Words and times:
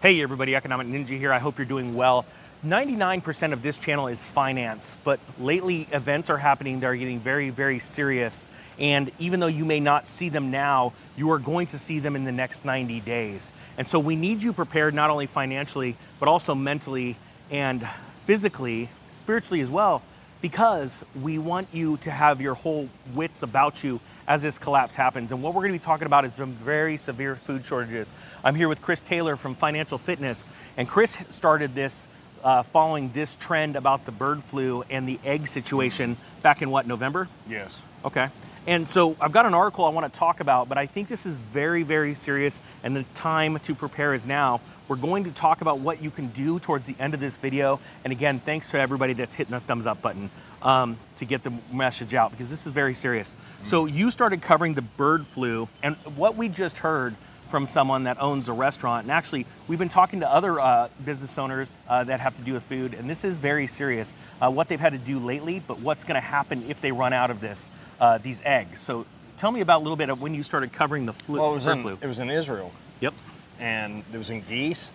Hey 0.00 0.22
everybody, 0.22 0.54
Economic 0.54 0.86
Ninja 0.86 1.18
here. 1.18 1.32
I 1.32 1.40
hope 1.40 1.58
you're 1.58 1.66
doing 1.66 1.96
well. 1.96 2.24
99% 2.64 3.52
of 3.52 3.62
this 3.62 3.78
channel 3.78 4.06
is 4.06 4.24
finance, 4.24 4.96
but 5.02 5.18
lately 5.40 5.88
events 5.90 6.30
are 6.30 6.36
happening 6.36 6.78
that 6.78 6.86
are 6.86 6.94
getting 6.94 7.18
very, 7.18 7.50
very 7.50 7.80
serious. 7.80 8.46
And 8.78 9.10
even 9.18 9.40
though 9.40 9.48
you 9.48 9.64
may 9.64 9.80
not 9.80 10.08
see 10.08 10.28
them 10.28 10.52
now, 10.52 10.92
you 11.16 11.32
are 11.32 11.40
going 11.40 11.66
to 11.68 11.80
see 11.80 11.98
them 11.98 12.14
in 12.14 12.22
the 12.22 12.30
next 12.30 12.64
90 12.64 13.00
days. 13.00 13.50
And 13.76 13.88
so 13.88 13.98
we 13.98 14.14
need 14.14 14.40
you 14.40 14.52
prepared 14.52 14.94
not 14.94 15.10
only 15.10 15.26
financially, 15.26 15.96
but 16.20 16.28
also 16.28 16.54
mentally 16.54 17.16
and 17.50 17.84
physically, 18.24 18.90
spiritually 19.14 19.62
as 19.62 19.68
well, 19.68 20.04
because 20.40 21.02
we 21.20 21.38
want 21.38 21.66
you 21.72 21.96
to 21.96 22.12
have 22.12 22.40
your 22.40 22.54
whole 22.54 22.88
wits 23.16 23.42
about 23.42 23.82
you 23.82 23.98
as 24.28 24.42
this 24.42 24.58
collapse 24.58 24.94
happens. 24.94 25.32
And 25.32 25.42
what 25.42 25.54
we're 25.54 25.62
going 25.62 25.72
to 25.72 25.78
be 25.78 25.84
talking 25.84 26.06
about 26.06 26.24
is 26.24 26.34
some 26.34 26.52
very 26.52 26.96
severe 26.98 27.34
food 27.34 27.64
shortages. 27.64 28.12
I'm 28.44 28.54
here 28.54 28.68
with 28.68 28.82
Chris 28.82 29.00
Taylor 29.00 29.36
from 29.36 29.54
Financial 29.56 29.98
Fitness, 29.98 30.46
and 30.76 30.86
Chris 30.86 31.18
started 31.30 31.74
this 31.74 32.06
uh, 32.44 32.62
following 32.62 33.10
this 33.12 33.34
trend 33.36 33.74
about 33.74 34.04
the 34.04 34.12
bird 34.12 34.44
flu 34.44 34.84
and 34.90 35.08
the 35.08 35.18
egg 35.24 35.48
situation 35.48 36.16
back 36.42 36.62
in 36.62 36.70
what, 36.70 36.86
November? 36.86 37.26
Yes. 37.48 37.80
Okay. 38.04 38.28
And 38.66 38.88
so 38.88 39.16
I've 39.20 39.32
got 39.32 39.46
an 39.46 39.54
article 39.54 39.86
I 39.86 39.88
want 39.88 40.12
to 40.12 40.18
talk 40.18 40.40
about, 40.40 40.68
but 40.68 40.76
I 40.76 40.84
think 40.84 41.08
this 41.08 41.24
is 41.24 41.36
very, 41.36 41.82
very 41.82 42.12
serious, 42.12 42.60
and 42.84 42.94
the 42.94 43.04
time 43.14 43.58
to 43.60 43.74
prepare 43.74 44.14
is 44.14 44.26
now. 44.26 44.60
We're 44.88 44.96
going 44.96 45.24
to 45.24 45.30
talk 45.30 45.62
about 45.62 45.80
what 45.80 46.02
you 46.02 46.10
can 46.10 46.28
do 46.28 46.58
towards 46.60 46.86
the 46.86 46.94
end 47.00 47.14
of 47.14 47.20
this 47.20 47.38
video. 47.38 47.80
And 48.04 48.12
again, 48.12 48.40
thanks 48.40 48.70
to 48.70 48.78
everybody 48.78 49.14
that's 49.14 49.34
hitting 49.34 49.52
the 49.52 49.60
thumbs 49.60 49.86
up 49.86 50.00
button 50.00 50.30
um, 50.62 50.96
to 51.16 51.24
get 51.24 51.42
the 51.42 51.52
message 51.72 52.14
out 52.14 52.30
because 52.30 52.50
this 52.50 52.66
is 52.66 52.72
very 52.72 52.94
serious. 52.94 53.34
Mm-hmm. 53.34 53.66
So 53.66 53.86
you 53.86 54.10
started 54.10 54.42
covering 54.42 54.74
the 54.74 54.82
bird 54.82 55.26
flu, 55.26 55.68
and 55.82 55.96
what 56.16 56.36
we 56.36 56.48
just 56.48 56.78
heard 56.78 57.14
from 57.48 57.66
someone 57.66 58.04
that 58.04 58.20
owns 58.20 58.48
a 58.48 58.52
restaurant. 58.52 59.04
And 59.04 59.12
actually, 59.12 59.46
we've 59.66 59.78
been 59.78 59.88
talking 59.88 60.20
to 60.20 60.30
other 60.30 60.60
uh, 60.60 60.88
business 61.04 61.38
owners 61.38 61.78
uh, 61.88 62.04
that 62.04 62.20
have 62.20 62.36
to 62.36 62.42
do 62.42 62.52
with 62.52 62.62
food, 62.62 62.94
and 62.94 63.08
this 63.08 63.24
is 63.24 63.36
very 63.36 63.66
serious. 63.66 64.14
Uh, 64.40 64.50
what 64.50 64.68
they've 64.68 64.80
had 64.80 64.92
to 64.92 64.98
do 64.98 65.18
lately, 65.18 65.62
but 65.66 65.80
what's 65.80 66.04
going 66.04 66.14
to 66.14 66.26
happen 66.26 66.64
if 66.68 66.80
they 66.80 66.92
run 66.92 67.12
out 67.12 67.30
of 67.30 67.40
this, 67.40 67.68
uh, 68.00 68.18
these 68.18 68.42
eggs. 68.44 68.80
So 68.80 69.06
tell 69.36 69.50
me 69.50 69.60
about 69.60 69.78
a 69.78 69.82
little 69.82 69.96
bit 69.96 70.10
of 70.10 70.20
when 70.20 70.34
you 70.34 70.42
started 70.42 70.72
covering 70.72 71.06
the 71.06 71.12
flu. 71.12 71.40
Well, 71.40 71.52
it 71.52 71.54
was, 71.54 71.64
bird 71.64 71.76
in, 71.78 71.82
flu. 71.82 71.98
it 72.00 72.06
was 72.06 72.20
in 72.20 72.30
Israel. 72.30 72.72
Yep. 73.00 73.14
And 73.58 74.04
it 74.12 74.18
was 74.18 74.30
in 74.30 74.42
geese. 74.42 74.90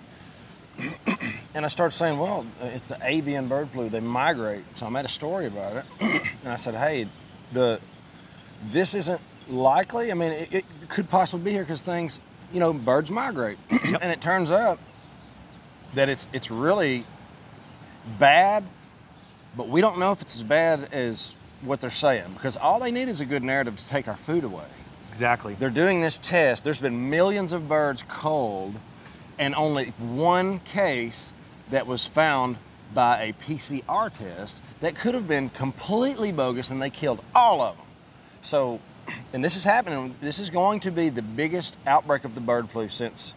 and 1.56 1.66
I 1.66 1.68
started 1.68 1.96
saying, 1.96 2.18
well, 2.18 2.46
it's 2.62 2.88
the 2.88 2.98
avian 3.04 3.48
bird 3.48 3.70
flu. 3.70 3.90
They 3.90 4.00
migrate. 4.00 4.64
So 4.76 4.86
I 4.86 4.90
made 4.90 5.06
a 5.06 5.10
story 5.10 5.48
about 5.48 5.78
it. 5.78 5.86
and 6.44 6.52
I 6.52 6.56
said, 6.56 6.76
hey, 6.76 7.08
the 7.52 7.80
this 8.66 8.94
isn't 8.94 9.22
likely. 9.50 10.12
I 10.12 10.16
mean, 10.16 10.32
it, 10.32 10.54
it 10.54 10.66
could 10.90 11.10
possibly 11.10 11.46
be 11.46 11.52
here 11.52 11.64
because 11.64 11.82
things, 11.82 12.20
you 12.52 12.60
know, 12.60 12.74
birds 12.74 13.12
migrate. 13.12 13.58
Yep. 13.84 14.00
and 14.02 14.12
it 14.12 14.22
turns 14.22 14.50
out 14.50 14.80
that 15.94 16.10
it's 16.10 16.28
it's 16.34 16.50
really 16.50 17.06
bad, 18.18 18.64
but 19.56 19.68
we 19.68 19.82
don't 19.82 20.00
know 20.00 20.12
if 20.12 20.22
it's 20.22 20.36
as 20.36 20.44
bad 20.44 20.90
as 20.92 21.36
what 21.62 21.80
they're 21.82 21.90
saying 21.90 22.34
because 22.34 22.58
all 22.58 22.80
they 22.80 22.92
need 22.92 23.08
is 23.08 23.20
a 23.20 23.26
good 23.26 23.44
narrative 23.44 23.78
to 23.78 23.88
take 23.88 24.08
our 24.08 24.18
food 24.18 24.44
away. 24.44 24.66
Exactly. 25.10 25.54
They're 25.54 25.70
doing 25.70 26.02
this 26.02 26.18
test. 26.18 26.64
There's 26.64 26.80
been 26.80 27.10
millions 27.10 27.52
of 27.52 27.70
birds 27.70 28.04
culled, 28.08 28.76
and 29.38 29.54
only 29.54 29.94
one 30.00 30.60
case 30.62 31.30
that 31.74 31.88
was 31.88 32.06
found 32.06 32.56
by 32.94 33.24
a 33.24 33.34
PCR 33.34 34.16
test 34.16 34.56
that 34.80 34.94
could 34.96 35.16
have 35.16 35.28
been 35.28 35.50
completely 35.50 36.32
bogus, 36.32 36.70
and 36.70 36.80
they 36.80 36.92
killed 36.92 37.24
all 37.34 37.62
of 37.62 37.76
them. 37.76 37.86
So, 38.44 38.80
and 39.34 39.44
this 39.44 39.56
is 39.56 39.64
happening. 39.64 40.14
This 40.22 40.38
is 40.38 40.52
going 40.52 40.82
to 40.82 40.92
be 40.92 41.10
the 41.10 41.24
biggest 41.24 41.76
outbreak 41.88 42.26
of 42.26 42.36
the 42.36 42.42
bird 42.42 42.70
flu 42.70 42.90
since 42.90 43.34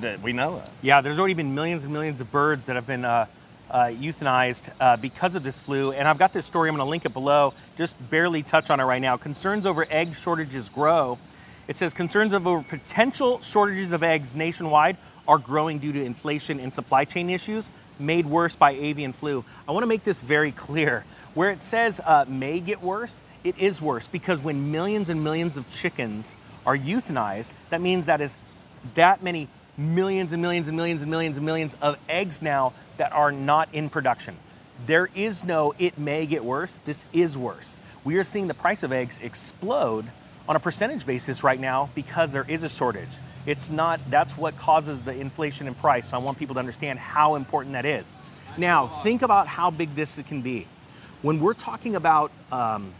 that 0.00 0.22
we 0.22 0.32
know 0.32 0.58
of. 0.58 0.72
Yeah, 0.82 1.00
there's 1.00 1.18
already 1.18 1.34
been 1.34 1.52
millions 1.56 1.82
and 1.82 1.92
millions 1.92 2.20
of 2.20 2.30
birds 2.30 2.66
that 2.66 2.76
have 2.76 2.86
been 2.86 3.04
uh, 3.04 3.26
uh, 3.68 3.86
euthanized 3.86 4.70
uh, 4.78 4.96
because 4.96 5.34
of 5.34 5.42
this 5.42 5.58
flu. 5.58 5.90
And 5.90 6.06
I've 6.06 6.18
got 6.18 6.32
this 6.32 6.46
story, 6.46 6.68
I'm 6.68 6.76
going 6.76 6.86
to 6.86 6.90
link 6.90 7.04
it 7.04 7.12
below, 7.12 7.54
just 7.76 7.96
barely 8.08 8.44
touch 8.44 8.70
on 8.70 8.78
it 8.78 8.84
right 8.84 9.02
now. 9.02 9.16
Concerns 9.16 9.66
over 9.66 9.84
egg 9.90 10.14
shortages 10.14 10.68
grow. 10.68 11.18
It 11.66 11.74
says 11.74 11.92
concerns 11.92 12.34
over 12.34 12.62
potential 12.62 13.40
shortages 13.40 13.90
of 13.90 14.04
eggs 14.04 14.32
nationwide 14.32 14.96
are 15.26 15.38
growing 15.38 15.78
due 15.78 15.92
to 15.92 16.04
inflation 16.04 16.60
and 16.60 16.72
supply 16.74 17.04
chain 17.04 17.30
issues 17.30 17.70
made 17.98 18.26
worse 18.26 18.56
by 18.56 18.72
avian 18.72 19.12
flu. 19.12 19.44
I 19.68 19.72
want 19.72 19.82
to 19.82 19.88
make 19.88 20.04
this 20.04 20.20
very 20.20 20.52
clear. 20.52 21.04
Where 21.34 21.50
it 21.50 21.62
says 21.62 22.00
uh, 22.04 22.24
may 22.28 22.60
get 22.60 22.82
worse, 22.82 23.22
it 23.42 23.58
is 23.58 23.80
worse 23.80 24.08
because 24.08 24.40
when 24.40 24.70
millions 24.70 25.08
and 25.08 25.24
millions 25.24 25.56
of 25.56 25.68
chickens 25.70 26.34
are 26.66 26.76
euthanized, 26.76 27.52
that 27.70 27.80
means 27.80 28.06
that 28.06 28.20
is 28.20 28.36
that 28.94 29.22
many 29.22 29.48
millions 29.76 30.32
and 30.32 30.40
millions 30.40 30.68
and 30.68 30.76
millions 30.76 31.02
and 31.02 31.10
millions 31.10 31.36
and 31.36 31.46
millions 31.46 31.76
of 31.82 31.98
eggs 32.08 32.40
now 32.40 32.72
that 32.96 33.12
are 33.12 33.32
not 33.32 33.68
in 33.72 33.90
production. 33.90 34.36
There 34.86 35.08
is 35.14 35.44
no, 35.44 35.74
it 35.78 35.98
may 35.98 36.26
get 36.26 36.44
worse. 36.44 36.78
This 36.84 37.06
is 37.12 37.36
worse. 37.36 37.76
We 38.04 38.16
are 38.18 38.24
seeing 38.24 38.48
the 38.48 38.54
price 38.54 38.82
of 38.82 38.92
eggs 38.92 39.18
explode 39.22 40.06
on 40.48 40.56
a 40.56 40.60
percentage 40.60 41.06
basis 41.06 41.42
right 41.42 41.58
now 41.58 41.90
because 41.94 42.32
there 42.32 42.44
is 42.46 42.62
a 42.62 42.68
shortage. 42.68 43.18
It's 43.46 43.68
not, 43.70 44.00
that's 44.10 44.36
what 44.36 44.56
causes 44.58 45.02
the 45.02 45.12
inflation 45.18 45.66
in 45.66 45.74
price. 45.74 46.08
So 46.10 46.16
I 46.16 46.20
want 46.20 46.38
people 46.38 46.54
to 46.54 46.60
understand 46.60 46.98
how 46.98 47.34
important 47.34 47.74
that 47.74 47.84
is. 47.84 48.14
Now, 48.56 48.86
think 49.02 49.22
about 49.22 49.48
how 49.48 49.70
big 49.70 49.94
this 49.94 50.20
can 50.26 50.40
be. 50.40 50.66
When 51.22 51.40
we're 51.40 51.54
talking 51.54 51.96
about 51.96 52.30
um, 52.52 52.92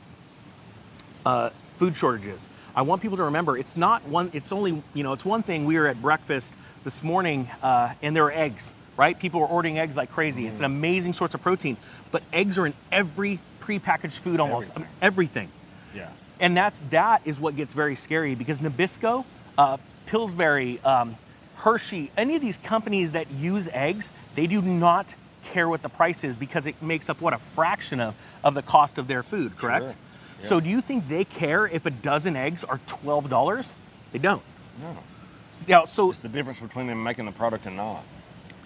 uh, 1.24 1.50
food 1.78 1.96
shortages, 1.96 2.48
I 2.76 2.82
want 2.82 3.02
people 3.02 3.16
to 3.18 3.24
remember 3.24 3.56
it's 3.56 3.76
not 3.76 4.04
one, 4.08 4.30
it's 4.32 4.50
only, 4.52 4.82
you 4.94 5.02
know, 5.02 5.12
it's 5.12 5.24
one 5.24 5.42
thing. 5.42 5.64
We 5.64 5.76
were 5.78 5.86
at 5.86 6.00
breakfast 6.02 6.54
this 6.84 7.02
morning 7.02 7.48
uh, 7.62 7.94
and 8.02 8.14
there 8.16 8.24
were 8.24 8.32
eggs, 8.32 8.74
right? 8.96 9.18
People 9.18 9.40
were 9.40 9.46
ordering 9.46 9.78
eggs 9.78 9.96
like 9.96 10.10
crazy. 10.10 10.46
It's 10.46 10.58
an 10.58 10.64
amazing 10.64 11.12
source 11.12 11.34
of 11.34 11.42
protein, 11.42 11.76
but 12.10 12.22
eggs 12.32 12.58
are 12.58 12.66
in 12.66 12.74
every 12.90 13.38
prepackaged 13.60 14.18
food 14.18 14.40
almost, 14.40 14.70
Everything. 14.70 14.88
everything. 15.00 15.48
Yeah. 15.94 16.08
And 16.40 16.56
that's 16.56 16.82
that 16.90 17.22
is 17.24 17.38
what 17.38 17.56
gets 17.56 17.72
very 17.72 17.94
scary 17.94 18.34
because 18.34 18.58
Nabisco, 18.58 19.24
uh, 19.56 19.76
Pillsbury, 20.06 20.80
um, 20.84 21.16
Hershey, 21.56 22.10
any 22.16 22.36
of 22.36 22.42
these 22.42 22.58
companies 22.58 23.12
that 23.12 23.30
use 23.30 23.68
eggs, 23.72 24.12
they 24.34 24.46
do 24.46 24.60
not 24.60 25.14
care 25.44 25.68
what 25.68 25.82
the 25.82 25.88
price 25.88 26.24
is 26.24 26.36
because 26.36 26.66
it 26.66 26.80
makes 26.82 27.08
up 27.08 27.20
what 27.20 27.32
a 27.32 27.38
fraction 27.38 28.00
of, 28.00 28.14
of 28.42 28.54
the 28.54 28.62
cost 28.62 28.98
of 28.98 29.06
their 29.06 29.22
food, 29.22 29.56
correct? 29.56 29.90
Sure. 29.90 29.96
Yeah. 30.40 30.46
So 30.46 30.60
do 30.60 30.68
you 30.68 30.80
think 30.80 31.08
they 31.08 31.24
care 31.24 31.66
if 31.66 31.86
a 31.86 31.90
dozen 31.90 32.36
eggs 32.36 32.64
are 32.64 32.80
twelve 32.86 33.28
dollars? 33.28 33.76
They 34.12 34.18
don't. 34.18 34.42
No. 34.80 34.96
Yeah. 35.66 35.84
So 35.84 36.10
It's 36.10 36.18
the 36.18 36.28
difference 36.28 36.60
between 36.60 36.86
them 36.86 37.02
making 37.02 37.26
the 37.26 37.32
product 37.32 37.66
and 37.66 37.76
not. 37.76 38.02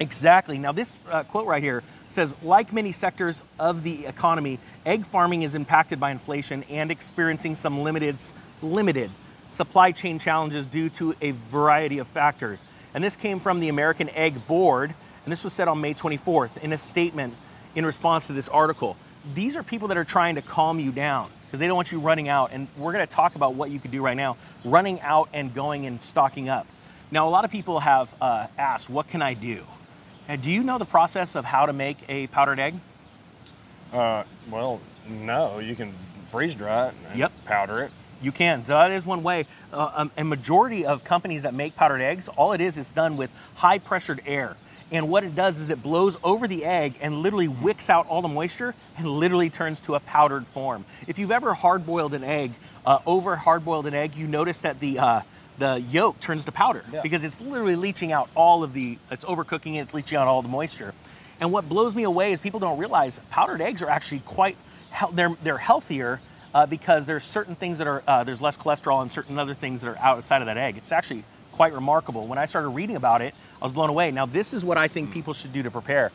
Exactly. 0.01 0.59
Now, 0.59 0.73
this 0.73 1.01
uh, 1.11 1.25
quote 1.25 1.47
right 1.47 1.63
here 1.63 1.83
says 2.11 2.37
like 2.43 2.73
many 2.73 2.93
sectors 2.93 3.43
of 3.59 3.83
the 3.83 4.07
economy, 4.07 4.59
egg 4.87 5.05
farming 5.07 5.43
is 5.43 5.55
impacted 5.55 6.01
by 6.01 6.11
inflation 6.11 6.65
and 6.71 6.91
experiencing 6.91 7.55
some 7.55 7.83
limited, 7.83 8.17
limited 8.63 9.11
supply 9.49 9.93
chain 9.93 10.19
challenges 10.19 10.67
due 10.67 10.89
to 10.91 11.15
a 11.21 11.33
variety 11.33 11.99
of 11.99 12.07
factors. 12.07 12.65
And 12.95 13.03
this 13.03 13.17
came 13.17 13.41
from 13.41 13.61
the 13.61 13.69
American 13.69 14.09
Egg 14.11 14.47
Board, 14.47 14.95
and 15.25 15.33
this 15.33 15.45
was 15.45 15.53
said 15.53 15.69
on 15.69 15.81
May 15.81 15.95
24th 15.95 16.59
in 16.59 16.73
a 16.73 16.79
statement 16.79 17.35
in 17.75 17.85
response 17.85 18.27
to 18.29 18.33
this 18.33 18.49
article. 18.49 18.97
These 19.35 19.57
are 19.57 19.63
people 19.63 19.89
that 19.89 19.97
are 19.97 20.05
trying 20.05 20.37
to 20.37 20.43
calm 20.43 20.81
you 20.81 20.91
down 20.91 21.31
because 21.47 21.61
they 21.61 21.67
don't 21.67 21.77
want 21.77 21.93
you 21.93 22.01
running 22.01 22.29
out. 22.29 22.51
And 22.53 22.69
we're 22.77 22.93
going 22.93 23.07
to 23.07 23.13
talk 23.13 23.35
about 23.35 23.55
what 23.55 23.71
you 23.71 23.79
could 23.79 23.91
do 23.91 24.03
right 24.03 24.17
now 24.17 24.37
running 24.65 25.01
out 25.01 25.29
and 25.33 25.55
going 25.55 25.87
and 25.87 26.01
stocking 26.01 26.49
up. 26.49 26.67
Now, 27.11 27.27
a 27.27 27.31
lot 27.31 27.45
of 27.45 27.51
people 27.51 27.81
have 27.81 28.15
uh, 28.21 28.47
asked, 28.59 28.91
What 28.91 29.09
can 29.09 29.23
I 29.23 29.35
do? 29.35 29.65
And 30.29 30.43
do 30.43 30.51
you 30.51 30.63
know 30.63 30.77
the 30.77 30.85
process 30.85 31.37
of 31.37 31.45
how 31.45 31.67
to 31.67 31.73
make 31.73 31.97
a 32.09 32.27
powdered 32.29 32.59
egg? 32.59 32.75
Uh, 33.93 34.25
well, 34.51 34.81
no, 35.09 35.59
you 35.59 35.75
can 35.75 35.95
freeze 36.29 36.55
dry 36.55 36.89
it 36.89 36.95
and 37.11 37.19
Yep. 37.19 37.33
powder 37.47 37.81
it. 37.81 37.91
You 38.21 38.33
can. 38.33 38.65
That 38.67 38.91
is 38.91 39.07
one 39.07 39.23
way. 39.23 39.47
Uh, 39.73 39.91
um, 39.95 40.11
a 40.17 40.25
majority 40.25 40.85
of 40.85 41.05
companies 41.05 41.43
that 41.43 41.55
make 41.55 41.77
powdered 41.77 42.01
eggs, 42.01 42.29
all 42.29 42.53
it 42.53 42.61
is 42.61 42.77
is 42.77 42.91
done 42.91 43.17
with 43.17 43.31
high 43.55 43.79
pressured 43.79 44.21
air. 44.27 44.57
And 44.91 45.11
what 45.11 45.23
it 45.23 45.35
does 45.35 45.59
is 45.59 45.69
it 45.71 45.83
blows 45.83 46.17
over 46.25 46.49
the 46.49 46.65
egg 46.65 46.95
and 47.01 47.19
literally 47.23 47.49
wicks 47.49 47.91
out 47.91 48.07
all 48.09 48.23
the 48.23 48.29
moisture 48.29 48.75
and 48.97 49.07
literally 49.07 49.51
turns 49.51 49.81
to 49.81 49.95
a 49.95 50.01
powdered 50.01 50.47
form. 50.47 50.85
If 51.07 51.19
you've 51.19 51.31
ever 51.31 51.53
hard 51.53 51.85
boiled 51.85 52.15
an 52.15 52.25
egg, 52.25 52.53
uh, 52.87 52.99
over 53.07 53.37
hard 53.37 53.65
boiled 53.65 53.87
an 53.87 53.95
egg, 53.95 54.17
you 54.17 54.27
notice 54.27 54.63
that 54.63 54.81
the 54.81 54.99
uh, 54.99 55.21
the 55.59 55.81
yolk 55.91 56.21
turns 56.21 56.45
to 56.45 56.53
powder 56.53 56.85
Yeah. 56.93 57.03
because 57.03 57.25
it's 57.25 57.41
literally 57.41 57.77
leaching 57.77 58.13
out 58.13 58.31
all 58.37 58.63
of 58.63 58.73
the, 58.73 58.97
it's 59.11 59.25
overcooking 59.25 59.75
it, 59.75 59.79
it's 59.81 59.93
leaching 59.95 60.17
out 60.17 60.29
all 60.29 60.41
the 60.41 60.49
moisture. 60.49 60.95
And 61.41 61.53
what 61.53 61.69
blows 61.69 61.95
me 61.95 62.05
away 62.05 62.33
is 62.33 62.41
people 62.41 62.61
don't 62.61 62.79
realize 62.79 63.21
powdered 63.31 63.61
eggs 63.61 63.83
are 63.83 63.91
actually 63.91 64.21
quite, 64.21 64.57
they're, 65.13 65.37
they're 65.43 65.59
healthier 65.59 66.21
uh, 66.59 66.67
because 66.67 67.07
there's 67.07 67.23
certain 67.23 67.55
things 67.55 67.79
that 67.79 67.87
are, 67.87 68.03
uh, 68.09 68.25
there's 68.25 68.41
less 68.41 68.57
cholesterol 68.57 69.01
and 69.01 69.13
certain 69.13 69.39
other 69.39 69.55
things 69.55 69.81
that 69.81 69.89
are 69.91 69.99
outside 69.99 70.43
of 70.43 70.47
that 70.47 70.57
egg. 70.57 70.77
It's 70.77 70.91
actually 70.91 71.23
quite 71.53 71.73
remarkable. 71.73 72.27
When 72.27 72.37
I 72.39 72.47
started 72.47 72.71
reading 72.71 72.97
about 72.97 73.23
it, 73.23 73.33
I 73.63 73.65
was 73.65 73.73
blown 73.73 73.91
away. 73.91 74.11
Now, 74.11 74.27
this 74.27 74.53
is 74.53 74.65
what 74.65 74.77
I 74.77 74.89
think 74.89 75.13
people 75.13 75.35
should 75.35 75.53
do 75.53 75.63
to 75.63 75.71
prepare. 75.71 76.11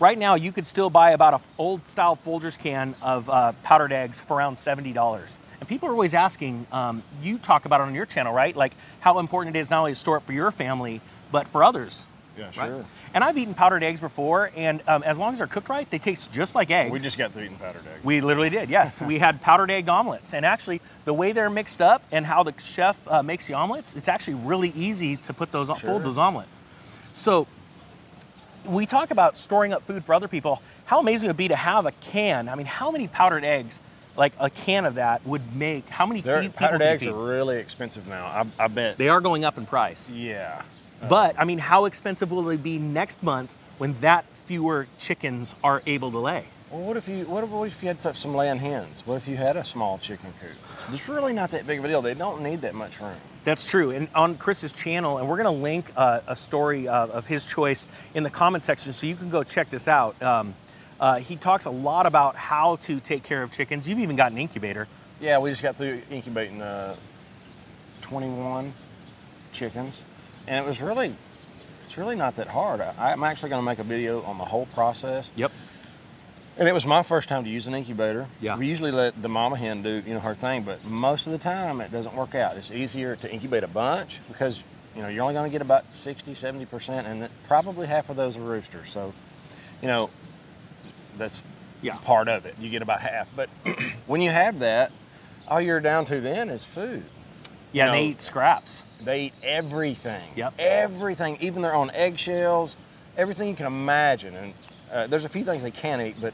Right 0.00 0.18
now, 0.18 0.34
you 0.34 0.50
could 0.50 0.66
still 0.66 0.90
buy 0.90 1.12
about 1.12 1.34
a 1.34 1.36
f- 1.36 1.48
old 1.56 1.86
style 1.86 2.18
Folgers 2.26 2.58
can 2.58 2.96
of 3.00 3.30
uh, 3.30 3.52
powdered 3.62 3.92
eggs 3.92 4.20
for 4.20 4.36
around 4.36 4.56
seventy 4.58 4.92
dollars. 4.92 5.38
And 5.60 5.68
people 5.68 5.88
are 5.88 5.92
always 5.92 6.14
asking. 6.14 6.66
Um, 6.72 7.02
you 7.22 7.38
talk 7.38 7.64
about 7.64 7.80
it 7.80 7.84
on 7.84 7.94
your 7.94 8.06
channel, 8.06 8.34
right? 8.34 8.54
Like 8.56 8.72
how 9.00 9.20
important 9.20 9.54
it 9.54 9.60
is 9.60 9.70
not 9.70 9.78
only 9.78 9.92
to 9.92 9.96
store 9.96 10.16
it 10.18 10.24
for 10.24 10.32
your 10.32 10.50
family, 10.50 11.00
but 11.30 11.46
for 11.46 11.62
others. 11.62 12.04
Yeah, 12.36 12.44
right? 12.46 12.54
sure. 12.68 12.84
And 13.14 13.24
I've 13.24 13.38
eaten 13.38 13.54
powdered 13.54 13.82
eggs 13.82 14.00
before, 14.00 14.50
and 14.56 14.82
um, 14.88 15.02
as 15.02 15.16
long 15.18 15.32
as 15.32 15.38
they're 15.38 15.46
cooked 15.46 15.68
right, 15.68 15.88
they 15.90 15.98
taste 15.98 16.32
just 16.32 16.54
like 16.54 16.70
eggs. 16.70 16.90
We 16.90 16.98
just 16.98 17.16
got 17.16 17.32
through 17.32 17.44
eating 17.44 17.56
powdered 17.56 17.82
egg. 17.86 18.00
We 18.04 18.20
literally 18.20 18.50
did, 18.50 18.68
yes. 18.68 19.00
we 19.12 19.18
had 19.18 19.40
powdered 19.40 19.70
egg 19.70 19.88
omelets. 19.88 20.34
And 20.34 20.44
actually, 20.44 20.80
the 21.04 21.14
way 21.14 21.32
they're 21.32 21.48
mixed 21.50 21.80
up 21.80 22.02
and 22.12 22.26
how 22.26 22.42
the 22.42 22.52
chef 22.60 23.00
uh, 23.08 23.22
makes 23.22 23.46
the 23.46 23.54
omelets, 23.54 23.94
it's 23.96 24.08
actually 24.08 24.34
really 24.34 24.70
easy 24.70 25.16
to 25.18 25.32
put 25.32 25.50
those, 25.52 25.66
Sure. 25.68 25.76
fold 25.76 26.04
those 26.04 26.18
omelets. 26.18 26.60
So, 27.14 27.46
we 28.66 28.84
talk 28.84 29.10
about 29.12 29.38
storing 29.38 29.72
up 29.72 29.82
food 29.86 30.04
for 30.04 30.12
other 30.14 30.28
people. 30.28 30.60
How 30.86 31.00
amazing 31.00 31.26
it 31.26 31.30
would 31.30 31.36
be 31.36 31.48
to 31.48 31.56
have 31.56 31.86
a 31.86 31.92
can. 31.92 32.48
I 32.48 32.54
mean, 32.56 32.66
how 32.66 32.90
many 32.90 33.06
powdered 33.08 33.44
eggs, 33.44 33.80
like 34.16 34.32
a 34.40 34.50
can 34.50 34.84
of 34.86 34.96
that, 34.96 35.24
would 35.26 35.54
make? 35.56 35.88
How 35.88 36.04
many 36.04 36.20
They're- 36.20 36.48
powdered 36.50 36.82
eggs 36.82 37.02
feed? 37.02 37.10
are 37.10 37.14
really 37.14 37.58
expensive 37.58 38.08
now. 38.08 38.26
I, 38.26 38.64
I 38.64 38.68
bet. 38.68 38.98
They 38.98 39.08
are 39.08 39.20
going 39.20 39.44
up 39.44 39.56
in 39.56 39.66
price. 39.66 40.10
yeah. 40.10 40.62
But 41.08 41.36
I 41.38 41.44
mean, 41.44 41.58
how 41.58 41.84
expensive 41.84 42.30
will 42.30 42.42
they 42.42 42.56
be 42.56 42.78
next 42.78 43.22
month 43.22 43.54
when 43.78 43.98
that 44.00 44.24
fewer 44.44 44.86
chickens 44.98 45.54
are 45.62 45.82
able 45.86 46.10
to 46.12 46.18
lay? 46.18 46.46
Well, 46.70 46.82
what 46.82 46.96
if 46.96 47.08
you 47.08 47.24
what 47.24 47.44
if, 47.44 47.50
what 47.50 47.68
if 47.68 47.82
you 47.82 47.88
had 47.88 48.00
some- 48.16 48.34
laying 48.34 48.58
hens? 48.58 49.02
What 49.06 49.16
if 49.16 49.28
you 49.28 49.36
had 49.36 49.56
a 49.56 49.64
small 49.64 49.98
chicken 49.98 50.32
coop? 50.40 50.50
It's 50.92 51.08
really 51.08 51.32
not 51.32 51.50
that 51.52 51.66
big 51.66 51.78
of 51.78 51.84
a 51.84 51.88
deal. 51.88 52.02
They 52.02 52.14
don't 52.14 52.42
need 52.42 52.62
that 52.62 52.74
much 52.74 53.00
room. 53.00 53.16
That's 53.44 53.64
true. 53.64 53.92
And 53.92 54.08
on 54.14 54.36
Chris's 54.36 54.72
channel, 54.72 55.18
and 55.18 55.28
we're 55.28 55.36
going 55.36 55.44
to 55.56 55.62
link 55.62 55.92
uh, 55.96 56.20
a 56.26 56.34
story 56.34 56.88
uh, 56.88 57.06
of 57.06 57.26
his 57.26 57.44
choice 57.44 57.86
in 58.12 58.24
the 58.24 58.30
comment 58.30 58.64
section 58.64 58.92
so 58.92 59.06
you 59.06 59.14
can 59.14 59.30
go 59.30 59.44
check 59.44 59.70
this 59.70 59.86
out. 59.86 60.20
Um, 60.20 60.54
uh, 60.98 61.18
he 61.18 61.36
talks 61.36 61.66
a 61.66 61.70
lot 61.70 62.06
about 62.06 62.34
how 62.34 62.76
to 62.76 62.98
take 62.98 63.22
care 63.22 63.42
of 63.44 63.52
chickens. 63.52 63.88
You've 63.88 64.00
even 64.00 64.16
got 64.16 64.32
an 64.32 64.38
incubator. 64.38 64.88
Yeah, 65.20 65.38
we 65.38 65.50
just 65.50 65.62
got 65.62 65.76
through 65.76 66.02
incubating 66.10 66.60
uh, 66.60 66.96
21 68.02 68.72
chickens, 69.52 70.00
and 70.46 70.64
it 70.64 70.68
was 70.68 70.80
really, 70.80 71.14
it's 71.84 71.96
really 71.98 72.16
not 72.16 72.36
that 72.36 72.48
hard. 72.48 72.80
I, 72.80 72.94
I'm 73.12 73.22
actually 73.24 73.50
going 73.50 73.60
to 73.62 73.66
make 73.66 73.78
a 73.78 73.84
video 73.84 74.22
on 74.22 74.38
the 74.38 74.44
whole 74.44 74.66
process. 74.66 75.30
Yep. 75.36 75.52
And 76.58 76.66
it 76.68 76.72
was 76.72 76.86
my 76.86 77.02
first 77.02 77.28
time 77.28 77.44
to 77.44 77.50
use 77.50 77.66
an 77.66 77.74
incubator. 77.74 78.28
Yeah. 78.40 78.56
We 78.56 78.66
usually 78.66 78.90
let 78.90 79.20
the 79.20 79.28
mama 79.28 79.56
hen 79.56 79.82
do, 79.82 80.02
you 80.06 80.14
know, 80.14 80.20
her 80.20 80.34
thing, 80.34 80.62
but 80.62 80.82
most 80.84 81.26
of 81.26 81.32
the 81.32 81.38
time 81.38 81.80
it 81.82 81.92
doesn't 81.92 82.14
work 82.14 82.34
out. 82.34 82.56
It's 82.56 82.70
easier 82.70 83.14
to 83.16 83.30
incubate 83.30 83.62
a 83.62 83.68
bunch 83.68 84.20
because, 84.28 84.62
you 84.94 85.02
know, 85.02 85.08
you're 85.08 85.22
only 85.22 85.34
going 85.34 85.50
to 85.50 85.52
get 85.52 85.60
about 85.60 85.84
60, 85.94 86.32
70%, 86.32 87.04
and 87.04 87.22
that- 87.22 87.30
probably 87.46 87.86
half 87.86 88.08
of 88.08 88.16
those 88.16 88.36
are 88.38 88.40
roosters. 88.40 88.90
So, 88.90 89.12
you 89.82 89.88
know, 89.88 90.08
that's 91.18 91.44
Yeah. 91.82 91.96
part 91.96 92.28
of 92.28 92.46
it. 92.46 92.54
You 92.58 92.70
get 92.70 92.80
about 92.80 93.00
half. 93.02 93.28
But 93.36 93.50
when 94.06 94.22
you 94.22 94.30
have 94.30 94.58
that, 94.60 94.92
all 95.48 95.60
you're 95.60 95.80
down 95.80 96.06
to 96.06 96.22
then 96.22 96.48
is 96.48 96.64
food. 96.64 97.04
Yeah, 97.76 97.86
and 97.86 97.94
they 97.94 98.06
eat 98.06 98.22
scraps. 98.22 98.84
They 99.02 99.24
eat 99.26 99.34
everything. 99.42 100.30
Yep. 100.34 100.54
Everything, 100.58 101.36
even 101.40 101.60
their 101.60 101.74
own 101.74 101.90
eggshells, 101.90 102.74
everything 103.18 103.48
you 103.48 103.54
can 103.54 103.66
imagine. 103.66 104.34
And 104.34 104.54
uh, 104.90 105.06
there's 105.08 105.26
a 105.26 105.28
few 105.28 105.44
things 105.44 105.62
they 105.62 105.70
can't 105.70 106.00
eat, 106.00 106.16
but 106.20 106.32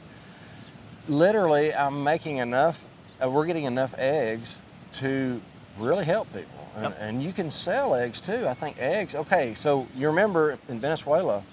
literally, 1.07 1.73
I'm 1.73 2.03
making 2.03 2.37
enough. 2.37 2.83
Uh, 3.21 3.29
we're 3.29 3.45
getting 3.45 3.65
enough 3.65 3.93
eggs 3.97 4.57
to 4.99 5.41
really 5.77 6.05
help 6.05 6.27
people. 6.33 6.69
And, 6.75 6.83
Yep. 6.85 6.97
and 6.99 7.21
you 7.23 7.33
can 7.33 7.51
sell 7.51 7.93
eggs 7.93 8.19
too. 8.21 8.47
I 8.47 8.53
think 8.53 8.79
eggs. 8.79 9.13
Okay, 9.13 9.53
so 9.55 9.87
you 9.95 10.07
remember 10.07 10.57
in 10.69 10.79
Venezuela, 10.79 11.43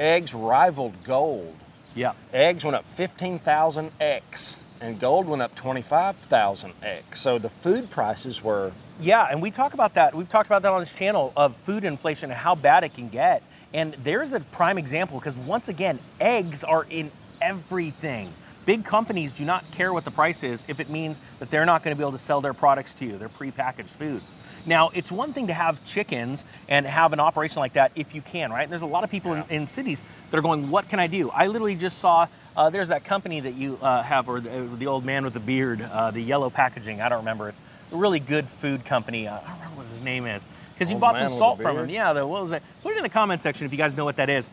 eggs 0.00 0.32
rivaled 0.34 1.04
gold. 1.04 1.54
Yeah. 1.94 2.12
Eggs 2.32 2.64
went 2.64 2.76
up 2.76 2.84
15,000x, 2.96 4.56
and 4.80 4.98
gold 4.98 5.26
went 5.26 5.42
up 5.42 5.54
25,000x. 5.56 7.16
So 7.16 7.38
the 7.38 7.48
food 7.48 7.90
prices 7.90 8.42
were 8.42 8.72
Yeah, 9.00 9.28
and 9.30 9.40
we 9.42 9.50
talk 9.50 9.74
about 9.74 9.94
that. 9.94 10.14
We've 10.14 10.28
talked 10.28 10.46
about 10.46 10.62
that 10.62 10.72
on 10.72 10.80
this 10.80 10.92
channel 10.92 11.32
of 11.36 11.56
food 11.56 11.84
inflation 11.84 12.30
and 12.30 12.38
how 12.38 12.54
bad 12.54 12.84
it 12.84 12.94
can 12.94 13.08
get. 13.08 13.42
And 13.74 13.94
there's 14.02 14.32
a 14.32 14.40
prime 14.40 14.78
example 14.78 15.18
because 15.18 15.36
once 15.36 15.68
again, 15.68 15.98
eggs 16.20 16.64
are 16.64 16.86
in 16.88 17.10
everything. 17.40 18.32
Big 18.66 18.84
companies 18.84 19.32
do 19.32 19.46
not 19.46 19.64
care 19.70 19.94
what 19.94 20.04
the 20.04 20.10
price 20.10 20.42
is 20.42 20.64
if 20.68 20.78
it 20.78 20.90
means 20.90 21.22
that 21.38 21.50
they're 21.50 21.64
not 21.64 21.82
going 21.82 21.94
to 21.94 21.98
be 21.98 22.02
able 22.02 22.12
to 22.12 22.18
sell 22.18 22.42
their 22.42 22.52
products 22.52 22.92
to 22.92 23.06
you, 23.06 23.16
their 23.16 23.30
prepackaged 23.30 23.88
foods. 23.88 24.36
Now, 24.66 24.90
it's 24.92 25.10
one 25.10 25.32
thing 25.32 25.46
to 25.46 25.54
have 25.54 25.82
chickens 25.84 26.44
and 26.68 26.84
have 26.84 27.14
an 27.14 27.20
operation 27.20 27.60
like 27.60 27.72
that 27.74 27.92
if 27.94 28.14
you 28.14 28.20
can, 28.20 28.50
right? 28.50 28.64
And 28.64 28.70
There's 28.70 28.82
a 28.82 28.86
lot 28.86 29.04
of 29.04 29.10
people 29.10 29.32
in, 29.32 29.44
in 29.48 29.66
cities 29.66 30.04
that 30.30 30.36
are 30.36 30.42
going, 30.42 30.68
What 30.68 30.88
can 30.90 31.00
I 31.00 31.06
do? 31.06 31.30
I 31.30 31.46
literally 31.46 31.76
just 31.76 31.98
saw 31.98 32.26
uh, 32.58 32.68
there's 32.70 32.88
that 32.88 33.04
company 33.04 33.38
that 33.38 33.54
you 33.54 33.78
uh, 33.80 34.02
have, 34.02 34.28
or 34.28 34.40
the, 34.40 34.68
the 34.78 34.88
old 34.88 35.04
man 35.04 35.22
with 35.22 35.32
the 35.32 35.40
beard, 35.40 35.80
uh, 35.80 36.10
the 36.10 36.20
yellow 36.20 36.50
packaging. 36.50 37.00
I 37.00 37.08
don't 37.08 37.18
remember. 37.18 37.50
It's 37.50 37.62
a 37.92 37.96
really 37.96 38.18
good 38.18 38.48
food 38.48 38.84
company. 38.84 39.28
Uh, 39.28 39.38
I 39.38 39.44
don't 39.44 39.54
remember 39.54 39.76
what 39.76 39.86
his 39.86 40.00
name 40.00 40.26
is 40.26 40.44
because 40.74 40.90
you 40.90 40.98
bought 40.98 41.16
some 41.16 41.30
salt 41.30 41.62
from 41.62 41.78
him. 41.78 41.88
Yeah, 41.88 42.12
the, 42.12 42.26
what 42.26 42.42
was 42.42 42.50
it? 42.50 42.64
Put 42.82 42.94
it 42.94 42.96
in 42.96 43.04
the 43.04 43.08
comment 43.08 43.40
section 43.40 43.64
if 43.64 43.70
you 43.70 43.78
guys 43.78 43.96
know 43.96 44.04
what 44.04 44.16
that 44.16 44.28
is. 44.28 44.50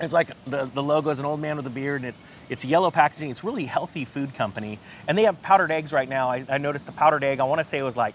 It's 0.00 0.12
like 0.12 0.30
the, 0.46 0.66
the 0.66 0.82
logo 0.82 1.10
is 1.10 1.18
an 1.18 1.26
old 1.26 1.40
man 1.40 1.56
with 1.56 1.66
a 1.66 1.70
beard, 1.70 2.02
and 2.02 2.08
it's 2.10 2.20
it's 2.48 2.64
yellow 2.64 2.92
packaging. 2.92 3.30
It's 3.30 3.42
really 3.42 3.64
healthy 3.64 4.04
food 4.04 4.36
company, 4.36 4.78
and 5.08 5.18
they 5.18 5.24
have 5.24 5.42
powdered 5.42 5.72
eggs 5.72 5.92
right 5.92 6.08
now. 6.08 6.30
I, 6.30 6.46
I 6.48 6.58
noticed 6.58 6.88
a 6.88 6.92
powdered 6.92 7.24
egg. 7.24 7.40
I 7.40 7.44
want 7.44 7.58
to 7.58 7.64
say 7.64 7.76
it 7.76 7.82
was 7.82 7.96
like 7.96 8.14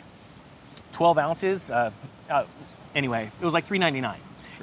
12 0.93 1.17
ounces. 1.17 1.69
Uh, 1.69 1.91
uh, 2.29 2.45
anyway, 2.95 3.29
it 3.41 3.45
was 3.45 3.53
like 3.53 3.67
3.99. 3.67 4.15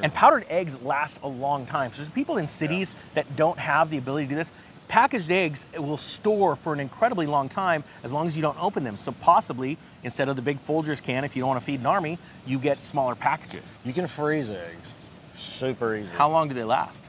And 0.02 0.12
powdered 0.12 0.46
eggs 0.48 0.82
last 0.82 1.20
a 1.22 1.28
long 1.28 1.66
time. 1.66 1.92
So 1.92 2.02
there's 2.02 2.12
people 2.12 2.36
in 2.38 2.48
cities 2.48 2.94
that 3.14 3.36
don't 3.36 3.58
have 3.58 3.90
the 3.90 3.98
ability 3.98 4.26
to 4.26 4.30
do 4.30 4.36
this. 4.36 4.52
Packaged 4.88 5.30
eggs 5.30 5.64
will 5.78 5.96
store 5.96 6.56
for 6.56 6.72
an 6.72 6.80
incredibly 6.80 7.26
long 7.26 7.48
time 7.48 7.84
as 8.02 8.12
long 8.12 8.26
as 8.26 8.36
you 8.36 8.42
don't 8.42 8.60
open 8.62 8.84
them. 8.84 8.98
So 8.98 9.12
possibly 9.12 9.78
instead 10.02 10.28
of 10.28 10.36
the 10.36 10.42
big 10.42 10.64
Folgers 10.66 11.02
can, 11.02 11.24
if 11.24 11.34
you 11.36 11.42
don't 11.42 11.48
want 11.48 11.60
to 11.60 11.64
feed 11.66 11.80
an 11.80 11.86
army, 11.86 12.18
you 12.46 12.58
get 12.58 12.84
smaller 12.84 13.14
packages. 13.14 13.78
You 13.84 13.92
can 13.92 14.06
freeze 14.06 14.50
eggs. 14.50 14.92
Super 15.36 15.96
easy. 15.96 16.14
How 16.14 16.28
long 16.30 16.48
do 16.48 16.54
they 16.54 16.64
last? 16.64 17.08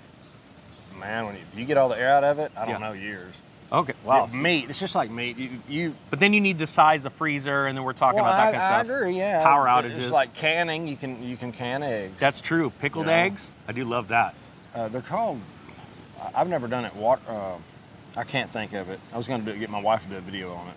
Man, 0.97 1.25
when 1.25 1.35
you, 1.35 1.41
you 1.55 1.65
get 1.65 1.77
all 1.77 1.89
the 1.89 1.99
air 1.99 2.11
out 2.11 2.23
of 2.23 2.39
it, 2.39 2.51
I 2.55 2.61
don't 2.65 2.81
Yeah. 2.81 2.87
know 2.89 2.93
years. 2.93 3.35
Okay, 3.71 3.93
wow. 4.03 4.27
Meat. 4.27 4.69
It's 4.69 4.79
just 4.79 4.95
like 4.95 5.09
meat. 5.09 5.37
You, 5.37 5.49
you 5.67 5.95
But 6.09 6.19
then 6.19 6.33
you 6.33 6.39
need 6.41 6.57
the 6.57 6.67
size 6.67 7.05
of 7.05 7.13
freezer, 7.13 7.65
and 7.65 7.77
then 7.77 7.83
we're 7.83 7.93
talking 7.93 8.21
well, 8.21 8.25
about 8.31 8.37
that 8.51 8.55
I, 8.55 8.57
kind 8.59 8.63
I 8.63 8.79
of 8.81 8.85
stuff. 8.87 8.97
agree. 8.97 9.17
Yeah. 9.17 9.43
Power 9.43 9.65
outages. 9.65 9.97
It's 9.97 10.11
like 10.11 10.33
canning. 10.33 10.87
You 10.87 10.95
can 10.95 11.21
you 11.23 11.35
can 11.35 11.51
can 11.51 11.81
eggs. 11.83 12.13
That's 12.19 12.41
true. 12.41 12.69
Pickled 12.79 13.07
Yeah. 13.07 13.23
eggs, 13.23 13.55
I 13.67 13.71
do 13.71 13.83
love 13.85 14.09
that. 14.09 14.35
Uh, 14.73 14.87
they're 14.89 15.01
called. 15.01 15.39
I- 16.21 16.41
I've 16.41 16.47
never 16.47 16.67
done 16.67 16.85
it. 16.85 16.95
Water. 16.95 17.21
Uh, 17.27 17.55
I 18.15 18.23
can't 18.23 18.49
think 18.51 18.73
of 18.73 18.89
it. 18.89 18.99
I 19.13 19.17
was 19.17 19.27
going 19.27 19.43
to 19.43 19.53
get 19.57 19.69
my 19.69 19.81
wife 19.81 20.03
to 20.03 20.09
do 20.09 20.15
a 20.17 20.21
video 20.21 20.53
on 20.53 20.67
it, 20.67 20.73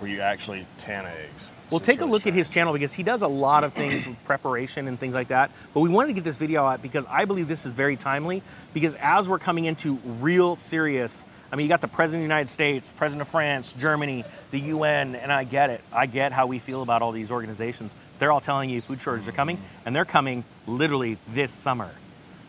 where 0.00 0.10
you 0.10 0.20
actually 0.20 0.66
can 0.78 1.04
eggs. 1.06 1.44
It's- 1.44 1.70
Well, 1.70 1.80
take 1.80 2.00
a 2.00 2.04
look 2.04 2.26
at 2.26 2.34
his 2.34 2.48
channel 2.48 2.72
because 2.72 2.92
he 2.92 3.02
does 3.04 3.22
a 3.22 3.28
lot 3.28 3.62
of 3.62 3.72
things 3.72 4.04
with 4.06 4.16
preparation 4.24 4.88
and 4.88 4.98
things 4.98 5.14
like 5.14 5.28
that. 5.28 5.52
But 5.74 5.80
we 5.80 5.90
wanted 5.90 6.08
to 6.08 6.14
get 6.14 6.24
this 6.24 6.36
video 6.36 6.64
out 6.66 6.82
because 6.82 7.04
I 7.08 7.24
believe 7.24 7.46
this 7.46 7.66
is 7.66 7.74
very 7.74 7.96
timely 7.96 8.42
because 8.74 8.94
as 8.94 9.28
we're 9.28 9.38
coming 9.38 9.66
into 9.66 9.94
real 10.20 10.56
serious, 10.56 11.24
I 11.52 11.56
mean, 11.56 11.64
you 11.64 11.68
got 11.68 11.82
the 11.82 11.88
President 11.88 12.20
of 12.22 12.28
the 12.28 12.34
United 12.34 12.48
States, 12.48 12.92
President 12.92 13.20
of 13.20 13.28
France, 13.28 13.74
Germany, 13.74 14.24
the 14.52 14.58
UN, 14.58 15.14
and 15.14 15.30
I 15.30 15.44
get 15.44 15.68
it. 15.68 15.82
I 15.92 16.06
get 16.06 16.32
how 16.32 16.46
we 16.46 16.58
feel 16.58 16.80
about 16.80 17.02
all 17.02 17.12
these 17.12 17.30
organizations. 17.30 17.94
They're 18.18 18.32
all 18.32 18.40
telling 18.40 18.70
you 18.70 18.80
food 18.80 19.02
shortages 19.02 19.28
are 19.28 19.32
coming, 19.32 19.60
and 19.84 19.94
they're 19.94 20.06
coming 20.06 20.44
literally 20.66 21.18
this 21.28 21.52
summer. 21.52 21.90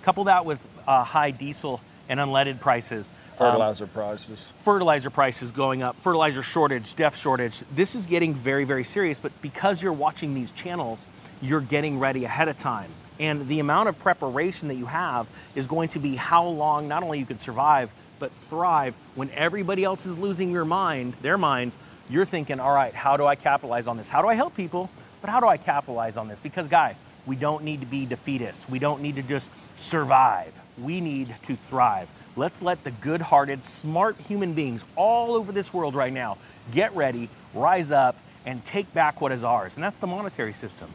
Couple 0.04 0.24
that 0.26 0.46
with 0.46 0.66
uh, 0.88 1.04
high 1.04 1.32
diesel 1.32 1.82
and 2.08 2.18
unleaded 2.18 2.62
prices. 2.62 3.12
um, 3.32 3.52
fertilizer 3.52 3.88
prices. 3.88 4.48
fertilizer 4.60 5.10
prices 5.10 5.52
going 5.52 5.84
up, 5.84 5.98
fertilizer 5.98 6.42
shortage, 6.42 6.96
def 6.96 7.18
shortage. 7.18 7.62
This 7.76 7.96
is 7.96 8.06
getting 8.06 8.34
very, 8.34 8.64
very 8.64 8.86
serious. 8.86 9.20
But 9.20 9.34
because 9.42 9.84
you're 9.84 9.92
watching 9.92 10.34
these 10.34 10.54
channels, 10.54 11.08
you're 11.42 11.62
getting 11.62 12.00
ready 12.00 12.24
ahead 12.24 12.48
of 12.48 12.56
time. 12.56 12.92
And 13.20 13.50
the 13.50 13.60
amount 13.60 13.90
of 13.90 14.00
preparation 14.00 14.70
that 14.70 14.76
you 14.76 14.86
have 14.86 15.28
is 15.56 15.68
going 15.68 15.90
to 15.90 16.00
be 16.00 16.16
how 16.16 16.46
long 16.46 16.88
not 16.88 17.04
only 17.04 17.20
you 17.20 17.26
can 17.26 17.38
survive, 17.40 17.92
but 18.20 18.32
thrive 18.32 18.96
when 19.16 19.30
everybody 19.32 19.84
else 19.84 20.06
is 20.06 20.18
losing 20.18 20.52
your 20.52 20.66
mind, 20.66 21.14
their 21.22 21.38
minds. 21.38 21.78
You're 22.10 22.26
thinking, 22.26 22.60
all 22.60 22.74
right, 22.74 22.94
how 22.94 23.18
do 23.18 23.26
I 23.26 23.36
capitalize 23.36 23.88
on 23.88 23.98
this? 23.98 24.10
How 24.10 24.22
do 24.22 24.28
I 24.28 24.34
help 24.34 24.56
people? 24.56 24.90
But 25.22 25.30
how 25.30 25.40
do 25.40 25.48
I 25.48 25.58
capitalize 25.58 26.18
on 26.18 26.28
this? 26.28 26.40
Because, 26.40 26.68
guys, 26.68 26.98
we 27.26 27.36
don't 27.36 27.64
need 27.64 27.80
to 27.80 27.86
be 27.86 28.06
defeatists. 28.06 28.70
We 28.70 28.80
don't 28.80 29.02
need 29.02 29.16
to 29.16 29.22
just 29.22 29.50
survive. 29.76 30.54
We 30.78 31.00
need 31.00 31.34
to 31.48 31.56
thrive. 31.70 32.10
Let's 32.36 32.62
let 32.62 32.84
the 32.84 32.92
good 32.92 33.22
hearted, 33.22 33.64
smart 33.64 34.18
human 34.20 34.54
beings 34.54 34.84
all 34.96 35.36
over 35.36 35.52
this 35.52 35.74
world 35.74 35.96
right 35.96 36.12
now 36.12 36.38
get 36.72 36.96
ready, 36.96 37.30
rise 37.54 37.92
up, 37.92 38.18
and 38.46 38.64
take 38.66 38.92
back 38.94 39.22
what 39.22 39.32
is 39.32 39.44
ours. 39.44 39.76
And 39.76 39.84
that's 39.84 39.98
the 40.00 40.08
monetary 40.08 40.54
system. 40.54 40.90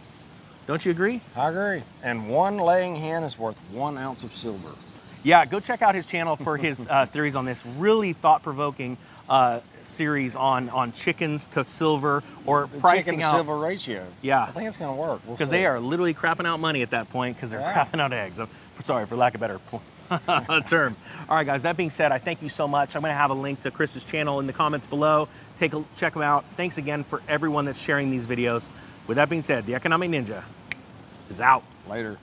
Don't 0.66 0.84
you 0.84 0.90
agree? 0.90 1.22
I 1.34 1.48
agree. 1.48 1.82
And 2.02 2.28
one 2.28 2.58
laying 2.58 2.96
hen 2.96 3.22
is 3.22 3.38
worth 3.38 3.56
one 3.72 3.96
ounce 3.96 4.22
of 4.22 4.34
silver. 4.34 4.72
Yeah, 5.24 5.44
go 5.46 5.60
check 5.60 5.82
out 5.82 5.94
his 5.94 6.06
channel 6.06 6.36
for 6.36 6.56
his 6.56 6.86
uh, 6.90 7.06
theories 7.06 7.34
on 7.36 7.44
this 7.44 7.64
really 7.66 8.12
thought 8.12 8.42
provoking 8.42 8.96
uh, 9.28 9.60
series 9.82 10.36
on, 10.36 10.68
on 10.70 10.92
chickens 10.92 11.48
to 11.48 11.64
silver 11.64 12.22
or 12.46 12.68
The 12.72 12.80
pricing 12.80 13.14
chicken 13.14 13.20
to 13.20 13.26
out. 13.26 13.34
silver 13.34 13.56
ratio. 13.58 14.06
Yeah. 14.22 14.42
I 14.44 14.52
think 14.52 14.68
it's 14.68 14.76
going 14.76 14.94
to 14.94 15.00
work. 15.00 15.20
We'll 15.26 15.36
Because 15.36 15.50
they 15.50 15.66
are 15.66 15.80
literally 15.80 16.14
crapping 16.14 16.46
out 16.46 16.60
money 16.60 16.82
at 16.82 16.90
that 16.90 17.10
point 17.10 17.36
because 17.36 17.50
they're 17.50 17.60
Yeah. 17.60 17.74
crapping 17.74 18.00
out 18.00 18.12
eggs. 18.12 18.38
I'm 18.38 18.48
sorry, 18.84 19.06
for 19.06 19.16
lack 19.16 19.34
of 19.34 19.40
better 19.40 19.60
terms. 20.68 21.00
All 21.28 21.36
right, 21.36 21.44
guys, 21.46 21.62
that 21.62 21.76
being 21.76 21.90
said, 21.90 22.12
I 22.12 22.18
thank 22.18 22.40
you 22.40 22.48
so 22.48 22.66
much. 22.66 22.96
I'm 22.96 23.02
going 23.02 23.12
to 23.12 23.16
have 23.18 23.30
a 23.30 23.34
link 23.34 23.60
to 23.60 23.70
Chris's 23.70 24.04
channel 24.04 24.40
in 24.40 24.46
the 24.46 24.52
comments 24.54 24.86
below. 24.86 25.28
Take 25.58 25.74
a 25.74 25.84
check 25.96 26.14
them 26.14 26.22
out. 26.22 26.44
Thanks 26.56 26.78
again 26.78 27.04
for 27.04 27.20
everyone 27.28 27.66
that's 27.66 27.78
sharing 27.80 28.10
these 28.10 28.24
videos. 28.24 28.68
With 29.06 29.16
that 29.16 29.28
being 29.28 29.42
said, 29.42 29.66
the 29.66 29.74
Economic 29.74 30.10
Ninja 30.10 30.42
is 31.28 31.40
out. 31.40 31.64
Later. 31.88 32.16